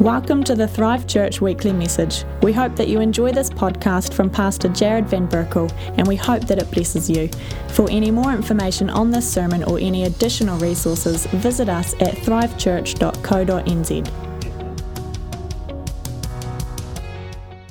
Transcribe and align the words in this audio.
Welcome 0.00 0.44
to 0.44 0.54
the 0.54 0.68
Thrive 0.68 1.08
Church 1.08 1.40
weekly 1.40 1.72
message. 1.72 2.24
We 2.40 2.52
hope 2.52 2.76
that 2.76 2.86
you 2.86 3.00
enjoy 3.00 3.32
this 3.32 3.50
podcast 3.50 4.14
from 4.14 4.30
Pastor 4.30 4.68
Jared 4.68 5.08
Van 5.08 5.26
Berkel 5.26 5.72
and 5.98 6.06
we 6.06 6.14
hope 6.14 6.44
that 6.44 6.62
it 6.62 6.70
blesses 6.70 7.10
you. 7.10 7.28
For 7.70 7.90
any 7.90 8.12
more 8.12 8.32
information 8.32 8.90
on 8.90 9.10
this 9.10 9.28
sermon 9.28 9.64
or 9.64 9.76
any 9.80 10.04
additional 10.04 10.56
resources, 10.60 11.26
visit 11.26 11.68
us 11.68 11.94
at 11.94 12.14
thrivechurch.co.nz. 12.14 14.08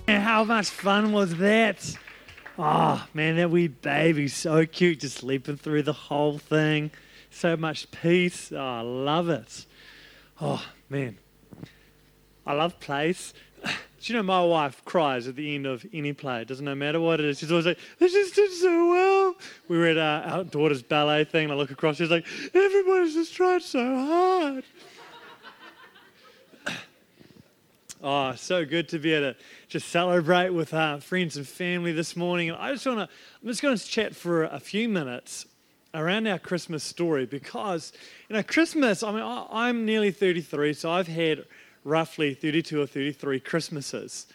How 0.10 0.44
much 0.44 0.70
fun 0.70 1.14
was 1.14 1.38
that? 1.38 1.96
Oh 2.60 3.08
man, 3.14 3.38
that 3.38 3.50
wee 3.50 3.70
baby, 3.70 4.28
so 4.28 4.66
cute, 4.66 5.00
just 5.00 5.20
sleeping 5.20 5.56
through 5.56 5.84
the 5.84 5.94
whole 5.94 6.40
thing. 6.40 6.92
So 7.30 7.56
much 7.56 7.90
peace. 7.92 8.52
Oh, 8.52 8.60
I 8.60 8.82
love 8.82 9.30
it. 9.30 9.66
Oh 10.42 10.66
man, 10.90 11.20
I 12.48 12.54
love 12.54 12.80
plays. 12.80 13.34
Do 13.64 13.70
you 14.02 14.16
know 14.16 14.24
my 14.24 14.44
wife 14.44 14.84
cries 14.86 15.28
at 15.28 15.36
the 15.36 15.54
end 15.54 15.66
of 15.66 15.86
any 15.92 16.14
play? 16.14 16.42
It 16.42 16.48
doesn't 16.48 16.78
matter 16.78 17.02
what 17.02 17.20
it 17.20 17.26
is. 17.26 17.40
She's 17.40 17.52
always 17.52 17.66
like, 17.66 17.78
"They 18.00 18.08
just 18.08 18.36
did 18.36 18.52
so 18.52 18.90
well." 18.90 19.36
We 19.68 19.78
were 19.78 19.88
at 19.88 19.98
our, 19.98 20.22
our 20.24 20.44
daughter's 20.46 20.82
ballet 20.82 21.26
thing, 21.26 21.46
and 21.46 21.52
I 21.52 21.56
look 21.56 21.72
across. 21.72 21.98
She's 21.98 22.10
like, 22.10 22.26
"Everybody's 22.54 23.16
just 23.16 23.36
tried 23.36 23.64
so 23.64 23.84
hard." 23.84 24.64
oh, 28.02 28.34
so 28.36 28.64
good 28.66 28.88
to 28.90 29.00
be 29.00 29.14
able 29.14 29.34
to 29.34 29.40
just 29.68 29.90
celebrate 29.90 30.52
with 30.52 30.74
our 30.74 31.02
friends 31.02 31.36
and 31.36 31.46
family 31.46 31.92
this 31.92 32.16
morning. 32.16 32.50
And 32.50 32.58
I 32.58 32.72
just 32.72 32.86
want 32.86 33.00
to, 33.00 33.10
I'm 33.42 33.48
just 33.50 33.62
going 33.62 33.76
to 33.76 33.86
chat 33.86 34.16
for 34.16 34.46
a 34.46 34.60
few 34.60 34.88
minutes 34.88 35.48
around 35.94 36.28
our 36.28 36.40
Christmas 36.40 36.84
story 36.84 37.26
because, 37.26 37.92
you 38.30 38.36
know, 38.36 38.44
Christmas. 38.44 39.04
I 39.04 39.12
mean, 39.12 39.48
I'm 39.52 39.86
nearly 39.86 40.12
33, 40.12 40.74
so 40.74 40.92
I've 40.92 41.08
had 41.08 41.44
roughly 41.88 42.34
32 42.34 42.82
or 42.82 42.86
33 42.86 43.40
Christmases. 43.40 44.28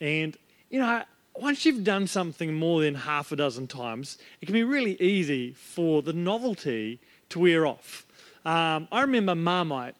And, 0.00 0.36
you 0.70 0.80
know, 0.80 1.02
once 1.34 1.64
you've 1.66 1.84
done 1.84 2.06
something 2.06 2.54
more 2.54 2.80
than 2.80 2.94
half 2.94 3.32
a 3.32 3.36
dozen 3.36 3.66
times, 3.66 4.18
it 4.40 4.46
can 4.46 4.52
be 4.52 4.64
really 4.64 5.00
easy 5.00 5.52
for 5.52 6.02
the 6.02 6.12
novelty 6.12 7.00
to 7.30 7.40
wear 7.40 7.66
off. 7.66 8.06
Um, 8.44 8.88
I 8.92 9.00
remember 9.02 9.34
Marmite. 9.34 9.96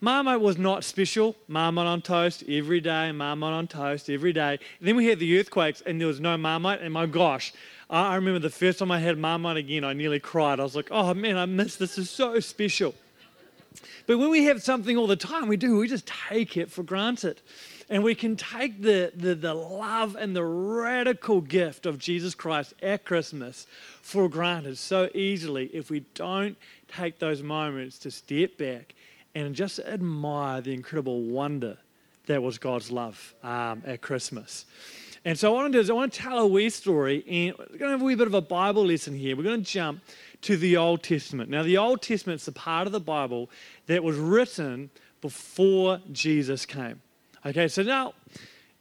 Marmite 0.00 0.40
was 0.40 0.58
not 0.58 0.82
special. 0.82 1.36
Marmite 1.46 1.86
on 1.86 2.02
toast 2.02 2.42
every 2.48 2.80
day, 2.80 3.12
Marmite 3.12 3.52
on 3.52 3.68
toast 3.68 4.10
every 4.10 4.32
day. 4.32 4.58
And 4.80 4.88
then 4.88 4.96
we 4.96 5.06
had 5.06 5.20
the 5.20 5.38
earthquakes 5.38 5.80
and 5.82 6.00
there 6.00 6.08
was 6.08 6.18
no 6.18 6.36
Marmite. 6.36 6.80
And 6.80 6.92
my 6.92 7.06
gosh, 7.06 7.52
I 7.88 8.16
remember 8.16 8.40
the 8.40 8.50
first 8.50 8.80
time 8.80 8.90
I 8.90 8.98
had 8.98 9.16
Marmite 9.16 9.58
again, 9.58 9.84
I 9.84 9.92
nearly 9.92 10.18
cried. 10.18 10.58
I 10.58 10.64
was 10.64 10.74
like, 10.74 10.88
oh 10.90 11.14
man, 11.14 11.36
I 11.36 11.46
miss 11.46 11.76
this. 11.76 11.94
This 11.94 12.06
is 12.06 12.10
so 12.10 12.40
special. 12.40 12.94
But 14.06 14.18
when 14.18 14.30
we 14.30 14.44
have 14.44 14.62
something 14.62 14.96
all 14.96 15.06
the 15.06 15.16
time, 15.16 15.48
we 15.48 15.56
do, 15.56 15.78
we 15.78 15.88
just 15.88 16.10
take 16.28 16.56
it 16.56 16.70
for 16.70 16.82
granted. 16.82 17.40
And 17.88 18.02
we 18.02 18.14
can 18.14 18.36
take 18.36 18.80
the, 18.80 19.12
the, 19.14 19.34
the 19.34 19.54
love 19.54 20.16
and 20.16 20.34
the 20.34 20.44
radical 20.44 21.40
gift 21.40 21.84
of 21.84 21.98
Jesus 21.98 22.34
Christ 22.34 22.74
at 22.82 23.04
Christmas 23.04 23.66
for 24.00 24.28
granted 24.28 24.78
so 24.78 25.10
easily 25.14 25.66
if 25.66 25.90
we 25.90 26.00
don't 26.14 26.56
take 26.88 27.18
those 27.18 27.42
moments 27.42 27.98
to 28.00 28.10
step 28.10 28.56
back 28.56 28.94
and 29.34 29.54
just 29.54 29.78
admire 29.80 30.60
the 30.60 30.72
incredible 30.72 31.22
wonder 31.22 31.76
that 32.26 32.42
was 32.42 32.58
God's 32.58 32.90
love 32.90 33.34
um, 33.42 33.82
at 33.86 34.00
Christmas. 34.00 34.64
And 35.24 35.38
so, 35.38 35.52
what 35.52 35.58
I 35.58 35.62
want 35.62 35.72
to 35.72 35.78
do 35.78 35.80
is, 35.80 35.90
I 35.90 35.92
want 35.92 36.12
to 36.12 36.18
tell 36.18 36.38
a 36.38 36.46
wee 36.46 36.68
story, 36.68 37.24
and 37.28 37.56
we're 37.56 37.78
going 37.78 37.78
to 37.78 37.88
have 37.90 38.02
a 38.02 38.04
wee 38.04 38.16
bit 38.16 38.26
of 38.26 38.34
a 38.34 38.40
Bible 38.40 38.86
lesson 38.86 39.14
here. 39.14 39.36
We're 39.36 39.44
going 39.44 39.62
to 39.62 39.70
jump 39.70 40.02
to 40.42 40.56
the 40.56 40.76
Old 40.76 41.02
Testament. 41.02 41.50
Now, 41.50 41.62
the 41.62 41.78
Old 41.78 42.02
Testament 42.02 42.40
is 42.40 42.46
the 42.46 42.52
part 42.52 42.86
of 42.86 42.92
the 42.92 43.00
Bible 43.00 43.48
that 43.86 44.04
was 44.04 44.16
written 44.16 44.90
before 45.20 46.00
Jesus 46.10 46.66
came. 46.66 47.00
Okay, 47.46 47.68
so 47.68 47.82
now, 47.82 48.14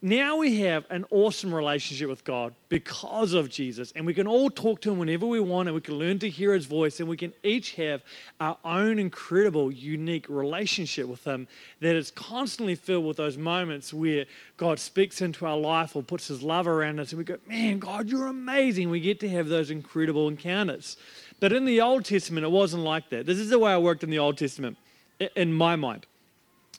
now 0.04 0.38
we 0.38 0.62
have 0.62 0.86
an 0.90 1.06
awesome 1.12 1.54
relationship 1.54 2.10
with 2.10 2.24
God 2.24 2.56
because 2.70 3.34
of 3.34 3.50
Jesus, 3.50 3.92
and 3.96 4.06
we 4.06 4.16
can 4.16 4.26
all 4.26 4.50
talk 4.50 4.82
to 4.82 4.92
Him 4.92 4.98
whenever 4.98 5.28
we 5.28 5.40
want, 5.40 5.68
and 5.68 5.76
we 5.76 5.82
can 5.82 5.96
learn 5.96 6.18
to 6.20 6.30
hear 6.30 6.54
His 6.54 6.66
voice, 6.66 7.00
and 7.00 7.08
we 7.08 7.18
can 7.18 7.34
each 7.44 7.76
have 7.76 8.02
our 8.40 8.58
own 8.66 8.98
incredible, 8.98 9.72
unique 9.72 10.28
relationship 10.28 11.06
with 11.08 11.24
Him 11.24 11.48
that 11.80 11.96
is 11.96 12.10
constantly 12.10 12.74
filled 12.74 13.06
with 13.06 13.18
those 13.18 13.38
moments 13.38 13.94
where 13.94 14.26
God 14.58 14.80
speaks 14.80 15.22
into 15.22 15.46
our 15.46 15.58
life 15.58 15.96
or 15.96 16.02
puts 16.02 16.28
His 16.28 16.42
love 16.42 16.68
around 16.68 17.00
us, 17.00 17.12
and 17.12 17.20
we 17.20 17.24
go, 17.24 17.38
Man, 17.48 17.78
God, 17.78 18.10
you're 18.10 18.28
amazing. 18.28 18.90
We 18.90 19.00
get 19.00 19.20
to 19.20 19.30
have 19.30 19.48
those 19.48 19.70
incredible 19.70 20.28
encounters. 20.28 20.98
But 21.42 21.52
in 21.52 21.66
the 21.66 21.82
Old 21.82 22.06
Testament, 22.06 22.46
it 22.46 22.52
wasn't 22.52 22.84
like 22.84 23.10
that. 23.10 23.26
This 23.26 23.40
is 23.40 23.50
the 23.50 23.60
way 23.60 23.74
I 23.74 23.78
worked 23.78 24.04
in 24.04 24.12
the 24.12 24.20
Old 24.20 24.38
Testament, 24.38 24.78
in 25.36 25.52
my 25.52 25.76
mind. 25.76 26.06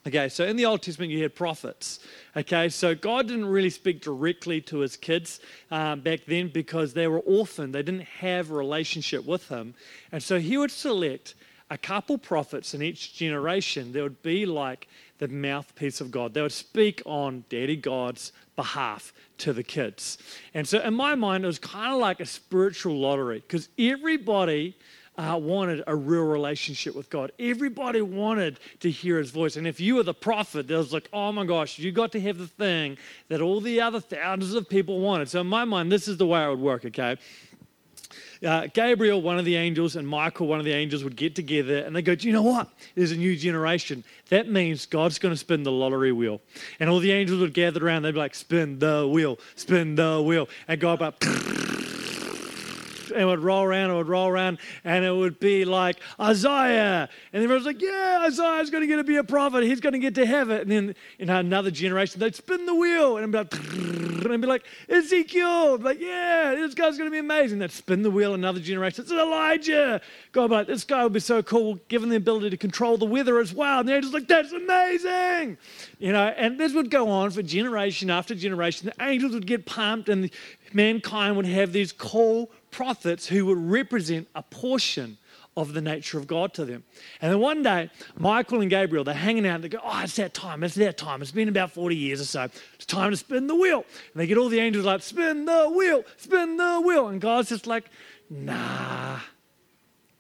Okay, 0.07 0.29
so 0.29 0.45
in 0.45 0.57
the 0.57 0.67
Old 0.67 0.83
Testament, 0.83 1.11
you 1.13 1.21
had 1.21 1.35
prophets. 1.35 1.99
Okay, 2.37 2.69
so 2.69 2.95
God 2.95 3.27
didn't 3.27 3.47
really 3.47 3.71
speak 3.71 4.01
directly 4.01 4.61
to 4.63 4.79
his 4.79 4.97
kids 4.97 5.41
um, 5.71 6.01
back 6.01 6.21
then 6.27 6.49
because 6.49 6.95
they 6.95 7.09
were 7.09 7.21
orphaned. 7.21 7.75
They 7.75 7.83
didn't 7.83 8.07
have 8.21 8.51
a 8.51 8.55
relationship 8.55 9.27
with 9.27 9.49
him. 9.49 9.75
And 10.13 10.23
so 10.23 10.39
he 10.39 10.57
would 10.57 10.71
select 10.71 11.35
a 11.73 11.79
couple 11.79 12.19
prophets 12.19 12.75
in 12.75 12.83
each 12.83 13.15
generation 13.15 13.93
that 13.93 14.03
would 14.03 14.23
be 14.23 14.45
like 14.45 14.89
the 15.17 15.27
mouthpiece 15.27 16.03
of 16.03 16.11
God. 16.11 16.35
They 16.35 16.43
would 16.43 16.53
speak 16.53 17.01
on 17.07 17.45
Daddy 17.49 17.77
God's 17.77 18.33
behalf 18.57 19.15
to 19.39 19.55
the 19.55 19.63
kids. 19.63 20.19
And 20.53 20.69
so, 20.69 20.81
in 20.81 20.93
my 20.93 21.15
mind, 21.15 21.45
it 21.45 21.47
was 21.47 21.59
kind 21.59 21.95
of 21.95 21.99
like 21.99 22.21
a 22.21 22.27
spiritual 22.27 22.99
lottery 22.99 23.41
because 23.41 23.71
everybody 23.79 24.77
uh, 25.17 25.39
wanted 25.41 25.83
a 25.87 25.97
real 25.97 26.25
relationship 26.25 26.95
with 26.95 27.09
God. 27.09 27.33
Everybody 27.39 28.03
wanted 28.03 28.61
to 28.81 28.91
hear 28.91 29.17
his 29.17 29.31
voice. 29.31 29.57
And 29.57 29.67
if 29.67 29.81
you 29.81 29.95
were 29.95 30.03
the 30.03 30.13
prophet, 30.13 30.69
there 30.69 30.77
was 30.79 30.93
like, 30.93 31.09
oh 31.11 31.33
my 31.33 31.47
gosh, 31.47 31.79
you 31.79 31.91
got 31.91 32.13
to 32.13 32.21
have 32.21 32.37
the 32.37 32.47
thing 32.47 32.99
that 33.29 33.41
all 33.41 33.63
the 33.63 33.81
other 33.81 34.01
thousands 34.01 34.53
of 34.53 34.69
people 34.69 35.01
wanted. 35.01 35.31
So, 35.31 35.41
in 35.41 35.47
my 35.47 35.65
mind, 35.65 35.91
this 35.91 36.07
is 36.07 36.19
the 36.19 36.27
way 36.27 36.45
it 36.45 36.51
would 36.51 36.61
work, 36.61 36.85
okay? 36.85 37.17
Uh, 38.45 38.67
Gabriel, 38.73 39.23
one 39.23 39.39
of 39.39 39.45
the 39.45 39.57
angels, 39.57 39.97
and 39.97 40.07
Michael, 40.07 40.47
one 40.47 40.59
of 40.59 40.65
the 40.65 40.73
angels, 40.73 41.05
would 41.05 41.17
get 41.17 41.35
together 41.35 41.79
and 41.79 41.95
they 41.95 42.03
go, 42.03 42.15
Do 42.15 42.27
you 42.27 42.33
know 42.33 42.43
what? 42.43 42.69
There's 42.95 43.13
a 43.13 43.17
new 43.17 43.37
generation. 43.37 44.05
That 44.31 44.49
means 44.49 44.87
God's 44.87 45.19
going 45.19 45.33
to 45.33 45.39
spin 45.39 45.63
the 45.63 45.73
lottery 45.73 46.13
wheel. 46.13 46.41
And 46.81 46.91
all 46.91 46.99
the 46.99 47.13
angels 47.13 47.41
would 47.41 47.55
gather 47.55 47.85
around. 47.85 48.03
They'd 48.03 48.13
be 48.13 48.19
like, 48.19 48.35
Spin 48.35 48.79
the 48.79 49.09
wheel, 49.09 49.39
spin 49.55 49.95
the 49.95 50.23
wheel. 50.23 50.49
And 50.67 50.81
God, 50.81 50.95
about 50.95 51.21
and 53.13 53.23
it 53.23 53.25
would 53.25 53.41
roll 53.41 53.63
around, 53.63 53.91
it 53.91 53.95
would 53.95 54.09
roll 54.09 54.29
around, 54.29 54.59
and 54.85 55.05
it 55.05 55.13
would 55.13 55.39
be 55.39 55.65
like 55.65 55.99
Isaiah. 56.21 57.09
And 57.33 57.43
everyone's 57.43 57.67
like, 57.67 57.81
yeah, 57.81 58.25
Isaiah's 58.27 58.71
going 58.71 58.83
to 58.83 58.87
get 58.87 58.97
to 58.97 59.05
be 59.05 59.17
a 59.17 59.25
prophet. 59.25 59.65
He's 59.65 59.81
going 59.81 59.93
to 59.93 59.99
get 59.99 60.15
to 60.17 60.27
heaven. 60.27 60.61
And 60.61 60.71
then 60.71 60.95
in 61.19 61.31
another 61.31 61.71
generation, 61.71 62.21
they'd 62.21 62.35
spin 62.35 62.67
the 62.67 62.75
wheel 62.75 63.19
and 63.19 63.31
be 63.33 63.39
like, 63.39 63.55
and 63.55 64.41
be 64.41 64.49
like 64.49 64.65
Ezekiel. 64.89 65.79
Like, 65.79 66.01
yeah, 66.01 66.55
this 66.55 66.75
guy's 66.75 66.97
going 66.97 67.09
to 67.09 67.13
be 67.13 67.19
amazing. 67.19 67.59
They'd 67.59 67.71
spin 67.71 68.03
the 68.03 68.11
wheel 68.11 68.35
another 68.35 68.61
generation. 68.61 69.03
It's 69.03 69.13
Elijah. 69.13 70.01
God, 70.33 70.51
like, 70.51 70.67
this 70.67 70.85
guy 70.85 71.03
would 71.03 71.13
be 71.13 71.21
so 71.21 71.43
cool, 71.43 71.79
given 71.89 72.09
the 72.09 72.17
ability 72.17 72.51
to 72.51 72.57
control 72.57 72.97
the 72.97 73.07
weather 73.07 73.39
as 73.39 73.53
well. 73.53 73.81
And 73.81 73.89
the 73.89 73.95
angel's 73.95 74.15
like, 74.15 74.29
that's 74.29 74.53
amazing. 74.53 75.59
You 75.99 76.13
know, 76.13 76.29
and 76.29 76.59
this 76.59 76.73
would 76.73 76.91
go 76.91 77.09
on 77.09 77.31
for 77.31 77.43
generation 77.43 78.11
after 78.11 78.35
generation. 78.35 78.93
The 78.97 79.05
angels 79.05 79.33
would 79.33 79.47
get 79.47 79.67
pumped 79.67 80.09
and 80.09 80.31
mankind 80.73 81.37
would 81.37 81.47
have 81.47 81.73
these 81.73 81.93
cool 81.93 82.51
prophets 82.73 83.29
who 83.29 83.47
would 83.47 83.59
represent 83.59 84.27
a 84.35 84.43
portion 84.43 85.19
of 85.57 85.75
the 85.75 85.83
nature 85.83 86.19
of 86.19 86.27
God 86.27 86.55
to 86.55 86.65
them. 86.65 86.83
And 87.21 87.31
then 87.31 87.39
one 87.39 87.63
day, 87.63 87.91
Michael 88.17 88.63
and 88.63 88.71
Gabriel, 88.71 89.05
they're 89.05 89.15
hanging 89.15 89.47
out 89.47 89.57
and 89.57 89.65
they 89.65 89.69
go, 89.69 89.81
Oh, 89.85 90.01
it's 90.03 90.17
that 90.17 90.33
time, 90.33 90.65
it's 90.65 90.75
that 90.77 90.97
time. 90.97 91.21
It's 91.21 91.31
been 91.31 91.49
about 91.49 91.73
40 91.73 91.95
years 91.95 92.21
or 92.21 92.25
so. 92.25 92.49
It's 92.75 92.87
time 92.87 93.11
to 93.11 93.17
spin 93.17 93.47
the 93.47 93.55
wheel. 93.55 93.85
And 94.13 94.21
they 94.21 94.27
get 94.27 94.39
all 94.39 94.49
the 94.49 94.61
angels 94.61 94.87
like, 94.87 95.03
Spin 95.03 95.45
the 95.45 95.69
wheel, 95.69 96.05
spin 96.17 96.57
the 96.57 96.81
wheel. 96.81 97.09
And 97.09 97.21
God's 97.21 97.51
just 97.51 97.67
like, 97.67 97.91
Nah, 98.31 99.21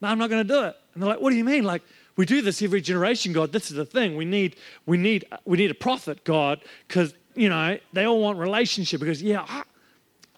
nah 0.00 0.10
I'm 0.10 0.19
not 0.19 0.28
going 0.28 0.46
to 0.46 0.54
do 0.54 0.64
it. 0.64 0.76
And 0.92 1.02
they're 1.02 1.10
like, 1.10 1.20
What 1.20 1.30
do 1.30 1.36
you 1.36 1.44
mean? 1.44 1.64
Like, 1.64 1.82
we 2.16 2.26
do 2.26 2.42
this 2.42 2.60
every 2.60 2.82
generation, 2.82 3.32
God. 3.32 3.52
This 3.52 3.70
is 3.70 3.76
the 3.76 3.86
thing. 3.86 4.16
We 4.16 4.26
need, 4.26 4.56
we 4.84 4.98
need, 4.98 5.25
we 5.46 5.56
need 5.56 5.70
a 5.70 5.75
prophet, 5.75 6.25
God, 6.25 6.60
because 6.87 7.14
you 7.34 7.48
know 7.48 7.78
they 7.94 8.05
all 8.05 8.20
want 8.20 8.38
relationship. 8.38 9.00
Because 9.00 9.22
yeah, 9.22 9.46
I, 9.48 9.62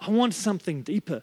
I 0.00 0.10
want 0.10 0.34
something 0.34 0.82
deeper. 0.82 1.22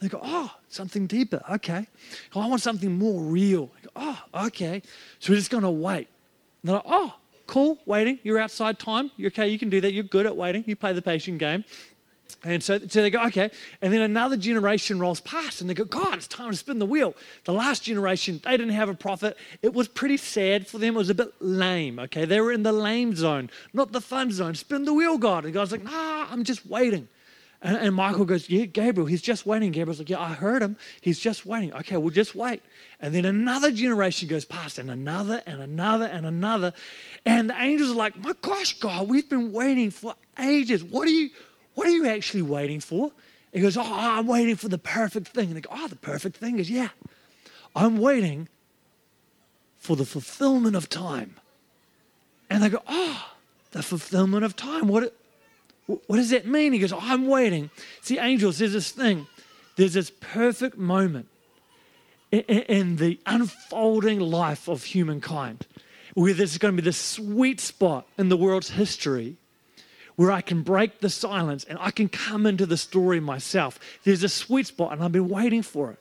They 0.00 0.08
go, 0.08 0.20
oh, 0.22 0.54
something 0.68 1.06
deeper. 1.06 1.42
Okay. 1.50 1.86
Oh, 2.34 2.40
I 2.40 2.46
want 2.46 2.62
something 2.62 2.96
more 2.96 3.20
real. 3.20 3.66
Go, 3.82 3.90
oh, 3.96 4.22
okay. 4.46 4.82
So 5.18 5.32
we're 5.32 5.36
just 5.38 5.50
going 5.50 5.64
to 5.64 5.70
wait. 5.70 6.08
And 6.62 6.68
they're 6.68 6.76
like, 6.76 6.84
oh, 6.86 7.14
cool, 7.46 7.78
waiting. 7.84 8.20
You're 8.22 8.38
outside 8.38 8.78
time. 8.78 9.10
You're 9.16 9.28
okay. 9.28 9.48
You 9.48 9.58
can 9.58 9.70
do 9.70 9.80
that. 9.80 9.92
You're 9.92 10.04
good 10.04 10.26
at 10.26 10.36
waiting. 10.36 10.62
You 10.66 10.76
play 10.76 10.92
the 10.92 11.02
patient 11.02 11.38
game. 11.38 11.64
And 12.44 12.62
so, 12.62 12.78
so 12.78 13.02
they 13.02 13.10
go, 13.10 13.24
okay. 13.26 13.50
And 13.82 13.92
then 13.92 14.02
another 14.02 14.36
generation 14.36 15.00
rolls 15.00 15.20
past 15.20 15.60
and 15.60 15.68
they 15.68 15.74
go, 15.74 15.84
God, 15.84 16.14
it's 16.14 16.28
time 16.28 16.52
to 16.52 16.56
spin 16.56 16.78
the 16.78 16.86
wheel. 16.86 17.16
The 17.44 17.52
last 17.52 17.82
generation, 17.82 18.40
they 18.44 18.52
didn't 18.52 18.74
have 18.74 18.88
a 18.88 18.94
prophet. 18.94 19.36
It 19.62 19.74
was 19.74 19.88
pretty 19.88 20.18
sad 20.18 20.68
for 20.68 20.78
them. 20.78 20.94
It 20.94 20.98
was 20.98 21.10
a 21.10 21.14
bit 21.14 21.32
lame, 21.40 21.98
okay? 21.98 22.24
They 22.24 22.40
were 22.40 22.52
in 22.52 22.62
the 22.62 22.72
lame 22.72 23.16
zone, 23.16 23.50
not 23.72 23.90
the 23.90 24.00
fun 24.00 24.30
zone. 24.30 24.54
Spin 24.54 24.84
the 24.84 24.92
wheel, 24.92 25.18
God. 25.18 25.46
And 25.46 25.54
God's 25.54 25.72
like, 25.72 25.82
nah, 25.82 26.28
I'm 26.30 26.44
just 26.44 26.64
waiting. 26.66 27.08
And, 27.60 27.76
and, 27.76 27.94
Michael 27.94 28.24
goes, 28.24 28.48
Yeah, 28.48 28.66
Gabriel, 28.66 29.06
he's 29.06 29.22
just 29.22 29.44
waiting. 29.44 29.72
Gabriel's 29.72 29.98
like, 29.98 30.10
Yeah, 30.10 30.20
I 30.20 30.32
heard 30.32 30.62
him. 30.62 30.76
He's 31.00 31.18
just 31.18 31.44
waiting. 31.44 31.72
Okay, 31.72 31.96
we'll 31.96 32.14
just 32.14 32.36
wait. 32.36 32.62
And 33.00 33.12
then 33.12 33.24
another 33.24 33.72
generation 33.72 34.28
goes 34.28 34.44
past, 34.44 34.78
and 34.78 34.90
another, 34.90 35.42
and 35.44 35.60
another, 35.60 36.04
and 36.04 36.24
another. 36.24 36.72
And 37.26 37.50
the 37.50 37.60
angels 37.60 37.90
are 37.90 37.94
like, 37.94 38.16
My 38.16 38.32
gosh, 38.42 38.78
God, 38.78 39.08
we've 39.08 39.28
been 39.28 39.52
waiting 39.52 39.90
for 39.90 40.14
ages. 40.38 40.84
What 40.84 41.08
are 41.08 41.10
you, 41.10 41.30
what 41.74 41.88
are 41.88 41.90
you 41.90 42.06
actually 42.06 42.42
waiting 42.42 42.78
for? 42.78 43.10
He 43.52 43.60
goes, 43.60 43.76
Oh, 43.76 43.82
I'm 43.84 44.28
waiting 44.28 44.54
for 44.54 44.68
the 44.68 44.78
perfect 44.78 45.28
thing. 45.28 45.48
And 45.48 45.56
they 45.56 45.60
go, 45.60 45.70
Oh, 45.72 45.88
the 45.88 45.96
perfect 45.96 46.36
thing 46.36 46.60
is, 46.60 46.70
yeah, 46.70 46.90
I'm 47.74 47.98
waiting 47.98 48.48
for 49.78 49.96
the 49.96 50.04
fulfillment 50.04 50.76
of 50.76 50.88
time. 50.88 51.36
And 52.48 52.62
they 52.62 52.68
go, 52.68 52.82
Oh, 52.88 53.32
the 53.72 53.82
fulfillment 53.82 54.44
of 54.44 54.54
time. 54.54 54.86
What, 54.86 55.12
what 55.88 56.16
does 56.16 56.30
that 56.30 56.46
mean? 56.46 56.74
He 56.74 56.78
goes, 56.78 56.92
oh, 56.92 57.00
I'm 57.00 57.26
waiting. 57.26 57.70
See, 58.02 58.18
angels, 58.18 58.58
there's 58.58 58.74
this 58.74 58.90
thing, 58.90 59.26
there's 59.76 59.94
this 59.94 60.12
perfect 60.20 60.76
moment 60.76 61.28
in, 62.30 62.40
in 62.40 62.96
the 62.96 63.18
unfolding 63.24 64.20
life 64.20 64.68
of 64.68 64.84
humankind 64.84 65.66
where 66.14 66.34
there's 66.34 66.58
going 66.58 66.76
to 66.76 66.82
be 66.82 66.84
this 66.84 66.98
sweet 66.98 67.60
spot 67.60 68.06
in 68.18 68.28
the 68.28 68.36
world's 68.36 68.70
history 68.70 69.36
where 70.16 70.30
I 70.30 70.40
can 70.40 70.62
break 70.62 71.00
the 71.00 71.08
silence 71.10 71.64
and 71.64 71.78
I 71.80 71.90
can 71.90 72.08
come 72.08 72.44
into 72.44 72.66
the 72.66 72.76
story 72.76 73.20
myself. 73.20 73.78
There's 74.04 74.24
a 74.24 74.28
sweet 74.28 74.66
spot, 74.66 74.92
and 74.92 75.02
I've 75.02 75.12
been 75.12 75.28
waiting 75.28 75.62
for 75.62 75.92
it. 75.92 75.98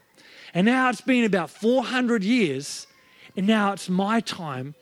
And 0.53 0.65
now 0.65 0.89
it's 0.89 1.01
been 1.01 1.23
about 1.23 1.51
400 1.51 2.23
years, 2.23 2.87
and 3.35 3.45
now 3.45 3.73
it's 3.73 3.89
my 3.89 4.19
time 4.21 4.73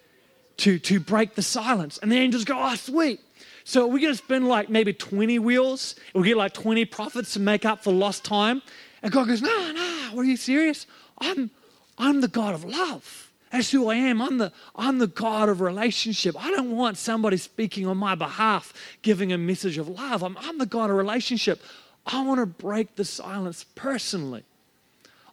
to, 0.57 0.79
to 0.79 0.99
break 1.01 1.35
the 1.35 1.41
silence. 1.41 1.97
And 1.97 2.11
the 2.11 2.15
angels 2.15 2.45
go, 2.45 2.57
Oh, 2.57 2.75
sweet. 2.75 3.19
So 3.67 3.87
we're 3.87 3.99
going 3.99 4.13
to 4.13 4.15
spend 4.15 4.47
like 4.47 4.69
maybe 4.69 4.93
20 4.93 5.39
wheels. 5.39 5.95
We'll 6.13 6.23
get 6.23 6.37
like 6.37 6.53
20 6.53 6.85
prophets 6.85 7.33
to 7.33 7.39
make 7.39 7.65
up 7.65 7.83
for 7.83 7.91
lost 7.91 8.23
time. 8.23 8.61
And 9.01 9.11
God 9.11 9.27
goes, 9.27 9.41
No, 9.41 9.71
no, 9.71 10.11
are 10.15 10.23
you 10.23 10.37
serious? 10.37 10.85
I'm, 11.17 11.49
I'm 11.97 12.21
the 12.21 12.27
God 12.27 12.53
of 12.53 12.63
love. 12.63 13.31
That's 13.51 13.71
who 13.71 13.89
I 13.89 13.95
am. 13.95 14.21
I'm 14.21 14.37
the, 14.37 14.51
I'm 14.75 14.99
the 14.99 15.07
God 15.07 15.49
of 15.49 15.61
relationship. 15.61 16.35
I 16.37 16.51
don't 16.51 16.77
want 16.77 16.97
somebody 16.97 17.37
speaking 17.37 17.87
on 17.87 17.97
my 17.97 18.13
behalf, 18.13 18.71
giving 19.01 19.33
a 19.33 19.37
message 19.37 19.79
of 19.79 19.89
love. 19.89 20.23
I'm, 20.23 20.37
I'm 20.37 20.59
the 20.59 20.65
God 20.67 20.91
of 20.91 20.95
relationship. 20.95 21.61
I 22.05 22.21
want 22.21 22.39
to 22.41 22.45
break 22.45 22.95
the 22.95 23.05
silence 23.05 23.65
personally. 23.73 24.43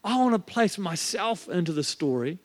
I 0.02 0.16
want 0.16 0.34
to 0.34 0.52
place 0.52 0.78
myself 0.78 1.50
into 1.50 1.72
the 1.72 1.84
story 1.84 2.38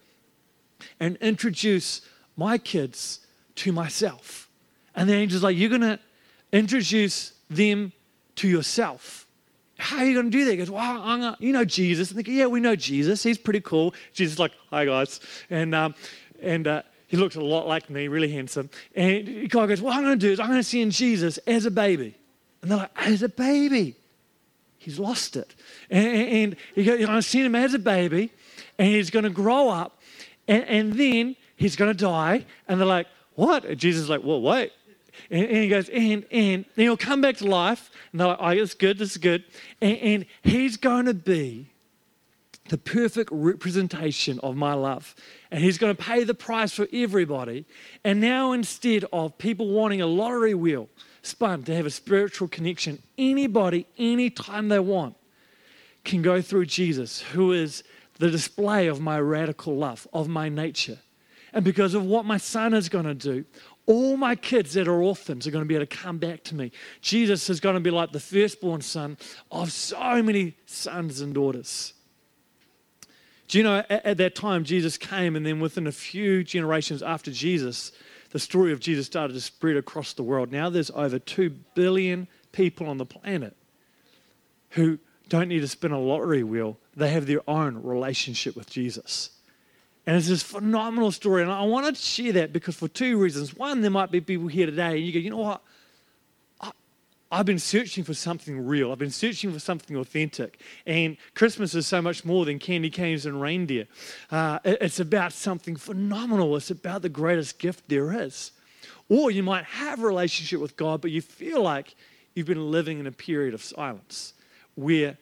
and 0.99 1.15
introduce 1.17 2.01
my 2.35 2.57
kids 2.57 3.21
to 3.55 3.71
myself. 3.71 4.46
And 4.97 5.07
the 5.07 5.13
angel's 5.13 5.43
like, 5.43 5.55
You're 5.55 5.69
going 5.69 5.81
to 5.81 5.99
introduce 6.51 7.31
them 7.49 7.93
to 8.37 8.49
yourself. 8.49 9.27
How 9.77 9.97
are 9.99 10.05
you 10.05 10.15
going 10.15 10.25
to 10.25 10.31
do 10.31 10.43
that? 10.45 10.51
He 10.51 10.57
goes, 10.57 10.71
Well, 10.71 10.81
I'm 10.81 11.21
gonna, 11.21 11.37
you 11.39 11.53
know 11.53 11.63
Jesus. 11.63 12.09
And 12.09 12.19
they 12.19 12.23
go, 12.23 12.31
Yeah, 12.31 12.47
we 12.47 12.59
know 12.59 12.75
Jesus. 12.75 13.23
He's 13.23 13.37
pretty 13.37 13.61
cool. 13.61 13.93
Jesus 14.11 14.39
like, 14.39 14.51
Hi, 14.71 14.85
guys. 14.85 15.19
And, 15.49 15.73
um, 15.75 15.95
and 16.41 16.67
uh, 16.67 16.81
he 17.07 17.15
looks 17.15 17.35
a 17.35 17.41
lot 17.41 17.67
like 17.67 17.89
me, 17.89 18.07
really 18.07 18.31
handsome. 18.31 18.69
And 18.95 19.49
God 19.49 19.67
goes, 19.67 19.81
What 19.81 19.95
I'm 19.95 20.03
going 20.03 20.19
to 20.19 20.27
do 20.27 20.33
is 20.33 20.39
I'm 20.39 20.47
going 20.47 20.59
to 20.59 20.63
send 20.63 20.91
Jesus 20.91 21.37
as 21.45 21.65
a 21.65 21.71
baby. 21.71 22.15
And 22.61 22.71
they're 22.71 22.79
like, 22.79 22.91
As 22.95 23.21
a 23.21 23.29
baby. 23.29 23.95
He's 24.79 24.97
lost 24.97 25.35
it. 25.35 25.53
And, 25.89 26.07
and 26.07 26.55
he 26.73 26.83
goes, 26.83 27.01
I'm 27.01 27.07
going 27.07 27.21
to 27.21 27.27
send 27.27 27.45
him 27.45 27.55
as 27.55 27.73
a 27.73 27.79
baby, 27.79 28.31
and 28.79 28.87
he's 28.87 29.09
going 29.09 29.23
to 29.23 29.29
grow 29.29 29.69
up, 29.69 30.01
and, 30.47 30.63
and 30.63 30.93
then 30.93 31.35
he's 31.55 31.75
going 31.75 31.91
to 31.91 31.97
die. 31.97 32.45
And 32.67 32.79
they're 32.79 32.87
like, 32.87 33.07
What? 33.35 33.63
And 33.65 33.77
Jesus 33.77 34.03
is 34.03 34.09
like, 34.09 34.23
Well, 34.23 34.41
wait. 34.41 34.71
And, 35.29 35.45
and, 35.45 35.57
he 35.57 35.69
goes, 35.69 35.89
and, 35.89 36.25
and 36.31 36.65
he'll 36.75 36.97
come 36.97 37.21
back 37.21 37.37
to 37.37 37.47
life. 37.47 37.89
And 38.11 38.19
they're 38.19 38.27
like, 38.27 38.37
oh, 38.39 38.49
it's 38.49 38.73
good, 38.73 38.97
this 38.97 39.11
is 39.11 39.17
good. 39.17 39.43
And, 39.81 39.97
and 39.97 40.25
he's 40.43 40.77
going 40.77 41.05
to 41.05 41.13
be 41.13 41.67
the 42.69 42.77
perfect 42.77 43.29
representation 43.31 44.39
of 44.39 44.55
my 44.55 44.73
love. 44.73 45.15
And 45.51 45.63
he's 45.63 45.77
going 45.77 45.95
to 45.95 46.01
pay 46.01 46.23
the 46.23 46.33
price 46.33 46.73
for 46.73 46.87
everybody. 46.91 47.65
And 48.03 48.19
now, 48.19 48.51
instead 48.51 49.05
of 49.13 49.37
people 49.37 49.69
wanting 49.69 50.01
a 50.01 50.07
lottery 50.07 50.53
wheel 50.53 50.89
spun 51.21 51.63
to 51.63 51.75
have 51.75 51.85
a 51.85 51.91
spiritual 51.91 52.47
connection, 52.47 53.01
anybody, 53.17 53.85
anytime 53.97 54.69
they 54.69 54.79
want, 54.79 55.15
can 56.03 56.21
go 56.21 56.41
through 56.41 56.65
Jesus, 56.65 57.21
who 57.21 57.51
is 57.51 57.83
the 58.19 58.29
display 58.29 58.87
of 58.87 58.99
my 58.99 59.19
radical 59.19 59.75
love, 59.75 60.07
of 60.13 60.27
my 60.27 60.49
nature. 60.49 60.97
And 61.53 61.63
because 61.63 61.93
of 61.93 62.03
what 62.03 62.25
my 62.25 62.37
son 62.37 62.73
is 62.73 62.89
going 62.89 63.05
to 63.05 63.13
do, 63.13 63.45
all 63.87 64.17
my 64.17 64.35
kids 64.35 64.73
that 64.73 64.87
are 64.87 65.01
orphans 65.01 65.47
are 65.47 65.51
going 65.51 65.63
to 65.63 65.67
be 65.67 65.75
able 65.75 65.85
to 65.85 65.97
come 65.97 66.17
back 66.17 66.43
to 66.43 66.55
me. 66.55 66.71
Jesus 67.01 67.49
is 67.49 67.59
going 67.59 67.75
to 67.75 67.79
be 67.79 67.89
like 67.89 68.11
the 68.11 68.19
firstborn 68.19 68.81
son 68.81 69.17
of 69.49 69.71
so 69.71 70.21
many 70.21 70.55
sons 70.65 71.21
and 71.21 71.33
daughters. 71.33 71.93
Do 73.47 73.57
you 73.57 73.63
know, 73.63 73.77
at, 73.89 74.05
at, 74.05 74.17
that 74.17 74.35
time, 74.35 74.65
Jesus 74.65 74.97
came, 74.97 75.37
and 75.37 75.45
then 75.45 75.61
within 75.61 75.87
a 75.87 75.91
few 75.91 76.43
generations 76.43 77.01
after 77.01 77.31
Jesus, 77.31 77.93
the 78.31 78.39
story 78.39 78.73
of 78.73 78.81
Jesus 78.81 79.05
started 79.05 79.33
to 79.33 79.41
spread 79.41 79.77
across 79.77 80.13
the 80.13 80.23
world. 80.23 80.51
Now 80.51 80.69
there's 80.69 80.91
over 80.91 81.17
2 81.17 81.49
billion 81.73 82.27
people 82.51 82.89
on 82.89 82.97
the 82.97 83.05
planet 83.05 83.55
who 84.71 84.99
don't 85.29 85.47
need 85.47 85.61
to 85.61 85.67
spin 85.67 85.91
a 85.91 85.99
lottery 85.99 86.43
wheel, 86.43 86.77
they 86.95 87.09
have 87.09 87.25
their 87.25 87.47
own 87.49 87.81
relationship 87.83 88.55
with 88.55 88.69
Jesus. 88.69 89.29
And 90.07 90.15
it's 90.15 90.29
this 90.29 90.41
phenomenal 90.41 91.11
story. 91.11 91.43
And 91.43 91.51
I 91.51 91.63
wanted 91.63 91.95
to 91.95 92.01
share 92.01 92.31
that 92.31 92.53
because 92.53 92.75
for 92.75 92.87
two 92.87 93.19
reasons. 93.19 93.53
One, 93.55 93.81
there 93.81 93.91
might 93.91 94.09
be 94.09 94.21
people 94.21 94.47
here 94.47 94.65
today 94.65 94.97
and 94.97 95.05
you 95.05 95.11
go, 95.11 95.19
you 95.19 95.29
know 95.29 95.37
what? 95.37 95.61
I've 97.29 97.45
been 97.45 97.59
searching 97.59 98.05
for 98.05 98.13
something 98.13 98.65
real. 98.65 98.89
I've 98.89 98.99
been 98.99 99.11
searching 99.11 99.51
for 99.51 99.59
something 99.59 99.97
authentic. 99.97 100.61
And 100.85 101.17
Christmas 101.35 101.75
is 101.75 101.85
so 101.85 102.01
much 102.01 102.23
more 102.23 102.45
than 102.45 102.57
candy 102.57 102.89
canes 102.89 103.25
and 103.25 103.41
reindeer. 103.41 103.85
Uh, 104.31 104.59
it, 104.63 104.77
it's 104.79 105.01
about 105.01 105.33
something 105.33 105.75
phenomenal. 105.75 106.55
It's 106.55 106.71
about 106.71 107.01
the 107.01 107.09
greatest 107.09 107.59
gift 107.59 107.89
there 107.89 108.13
is. 108.13 108.53
Or 109.09 109.29
you 109.29 109.43
might 109.43 109.65
have 109.65 110.01
a 110.01 110.07
relationship 110.07 110.61
with 110.61 110.77
God, 110.77 111.01
but 111.01 111.11
you 111.11 111.21
feel 111.21 111.61
like 111.61 111.95
you've 112.33 112.47
been 112.47 112.71
living 112.71 112.99
in 112.99 113.07
a 113.07 113.11
period 113.11 113.53
of 113.53 113.61
silence 113.61 114.33
where 114.75 115.17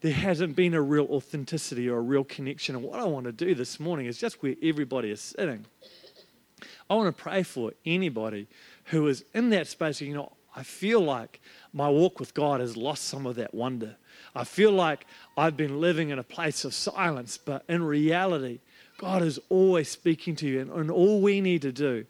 there 0.00 0.12
hasn't 0.12 0.54
been 0.56 0.74
a 0.74 0.82
real 0.82 1.06
authenticity 1.10 1.88
or 1.88 1.98
a 1.98 2.02
real 2.02 2.24
connection. 2.24 2.76
And 2.76 2.84
what 2.84 3.00
I 3.00 3.04
want 3.04 3.26
to 3.26 3.32
do 3.32 3.54
this 3.54 3.80
morning 3.80 4.06
is 4.06 4.18
just 4.18 4.42
where 4.42 4.54
everybody 4.62 5.10
is 5.10 5.20
sitting. 5.20 5.66
I 6.88 6.94
want 6.94 7.16
to 7.16 7.22
pray 7.22 7.42
for 7.42 7.72
anybody 7.84 8.46
who 8.86 9.06
is 9.08 9.24
in 9.34 9.50
that 9.50 9.66
space. 9.66 10.00
You 10.00 10.14
know, 10.14 10.32
I 10.54 10.62
feel 10.62 11.00
like 11.00 11.40
my 11.72 11.88
walk 11.88 12.20
with 12.20 12.34
God 12.34 12.60
has 12.60 12.76
lost 12.76 13.04
some 13.04 13.26
of 13.26 13.36
that 13.36 13.54
wonder. 13.54 13.96
I 14.34 14.44
feel 14.44 14.72
like 14.72 15.06
I've 15.36 15.56
been 15.56 15.80
living 15.80 16.10
in 16.10 16.18
a 16.18 16.22
place 16.22 16.64
of 16.64 16.74
silence, 16.74 17.38
but 17.38 17.64
in 17.68 17.82
reality, 17.82 18.60
God 18.98 19.22
is 19.22 19.38
always 19.48 19.90
speaking 19.90 20.36
to 20.36 20.46
you. 20.46 20.60
And, 20.60 20.70
and 20.70 20.90
all 20.90 21.20
we 21.20 21.40
need 21.40 21.62
to 21.62 21.72
do 21.72 22.06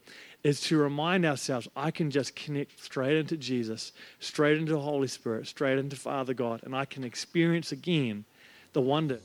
is 0.46 0.60
to 0.60 0.78
remind 0.78 1.26
ourselves 1.26 1.66
I 1.75 1.90
can 1.90 2.08
just 2.08 2.37
connect 2.37 2.80
straight 2.80 3.16
into 3.16 3.37
Jesus, 3.37 3.92
straight 4.20 4.59
into 4.59 4.75
the 4.75 4.80
Holy 4.80 5.09
Spirit, 5.09 5.49
straight 5.49 5.76
into 5.76 5.97
Father 5.97 6.35
God, 6.35 6.61
and 6.62 6.73
I 6.73 6.85
can 6.85 7.02
experience 7.02 7.73
again 7.73 8.25
the 8.73 8.80
wonder. 8.80 9.18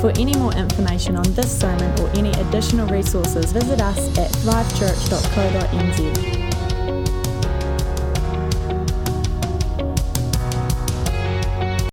For 0.00 0.10
any 0.18 0.34
more 0.36 0.52
information 0.54 1.14
on 1.14 1.32
this 1.34 1.56
sermon 1.56 2.00
or 2.00 2.08
any 2.16 2.30
additional 2.30 2.88
resources, 2.88 3.52
visit 3.52 3.80
us 3.80 4.18
at 4.18 4.32
thrivechurch.co.nz. 4.32 6.47